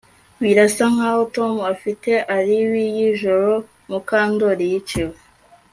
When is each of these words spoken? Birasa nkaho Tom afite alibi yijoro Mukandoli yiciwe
Birasa 0.43 0.83
nkaho 0.93 1.21
Tom 1.35 1.55
afite 1.73 2.11
alibi 2.37 2.83
yijoro 2.97 3.51
Mukandoli 3.89 4.63
yiciwe 4.71 5.17